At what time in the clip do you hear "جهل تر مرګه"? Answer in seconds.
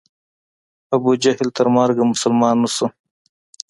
1.23-2.03